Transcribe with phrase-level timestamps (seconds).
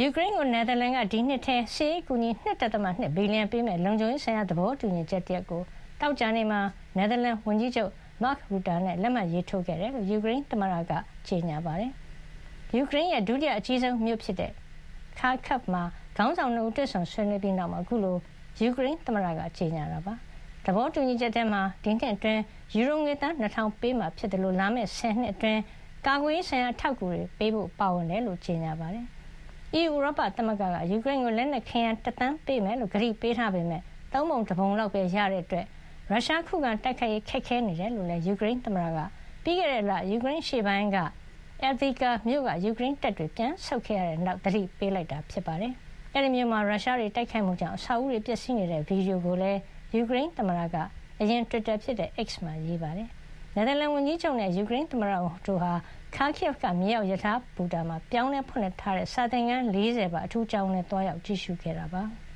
[0.00, 2.30] ယူကရိန်းကို နယ်သာလန်က ဒီနှစ်ထဲစစ်ရေးကူညီ
[2.74, 5.62] 2.2ဘီလီယံ ပေးမယ့် လုံခြုံရေးဆိုင်ရာ သဘောတူညီချက်တရပ်ကို
[6.00, 6.60] တောက်ကြနေမှာ
[6.96, 7.90] နယ်သာလန်ဝန်ကြီးချုပ်
[8.22, 10.92] မာ့ခ်ရူတာနဲ့ လက်မှတ်ရေးထိုးခဲ့တယ်လို့ ယူကရိန်းသမ္မတက
[11.28, 11.90] ကြေညာပါတယ်။
[12.76, 14.50] ယူကရိန်းရဲ့ ဒုတိယအကြီးဆုံးမြို့ဖြစ်တဲ့
[15.18, 15.82] ခါခပ်မှာ
[16.16, 18.16] ခေါင်းဆောင်တို့တွေ့ဆုံဆွေးနွေးပြီးနောက်မှာ အခုလို
[18.60, 20.14] ယူကရိန်းသမ္မတက ကြေညာတာပါ။
[20.64, 22.40] သဘောတူညီချက်ထဲမှာ ဒီနှစ်အတွင်း
[22.74, 25.60] ယူရိုငွေသား2000ပေးမှာ ဖြစ်တယ်လို့လာမယ့်10နှစ်အတွင်း
[26.06, 29.06] ကာကွယ်ရေးဆိုင်ရာထောက်ကူတွေ ပေးဖို့ ပါဝင်တယ်လို့ ကြေညာပါတယ်။
[29.74, 35.66] EU ဥရောပသမဂ္ဂက ယူကရိန်းကို လက်နက်ခဲယမ်းတသန်းပေးမယ်လို့ ကတိပေးထားပေမဲ့သုံးပုံတပုံလောက်ပဲ ရတဲ့အတွက်
[36.10, 38.98] ရုရှားခုခံတိုက်ခိုက်ရေး ခက်ခဲနေတယ်လို့လည်း ယူကရိန်းသမ္မတက
[39.44, 40.98] ပြီးခဲ့တဲ့လ ယူကရိန်းရှေ့ပိုင်းက
[41.68, 45.72] Avdiivka မြို့က ယူကရိန်းတပ်တွေ ပြန်ဆုတ်ခဲ့ရတဲ့နောက် သတိပေးလိုက်တာ ဖြစ်ပါတယ်။
[46.14, 49.60] အဲဒီမြို့မှာ ရုရှားတွေ တိုက်ခိုက်မှုကြောင့် အဆောက်အဦတွေ ပျက်စီးနေတဲ့ ဗီဒီယိုကိုလည်း
[49.94, 50.76] ယူကရိန်းသမ္မတက
[51.20, 53.08] အရင် Twitter ဖြစ်တဲ့ X မှာ ရေးပါတယ်။
[53.58, 55.12] နယ်သာလန်ဝန်ကြီးချုပ်နဲ့ ယူကရိန်းသမ္မတ
[55.46, 55.72] တို့ဟာ
[56.16, 62.02] Kharkiv က မြေအောက်ရထားဘူတာမှာ ပြောင်းလဲဖွင့်လှစ်ထားတဲ့ စာသင်ခန်း40ပါ အထူးကျောင်းထဲသွားရောက်ကြည့်ရှုခဲ့တာပါ။